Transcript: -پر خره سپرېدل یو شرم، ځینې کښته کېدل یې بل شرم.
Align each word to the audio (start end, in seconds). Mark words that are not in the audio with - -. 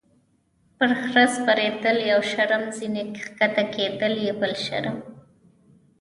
-پر 0.77 0.89
خره 1.01 1.25
سپرېدل 1.35 1.97
یو 2.11 2.21
شرم، 2.31 2.63
ځینې 2.77 3.01
کښته 3.15 3.63
کېدل 3.75 4.13
یې 4.25 4.33
بل 4.41 4.53
شرم. 4.65 4.97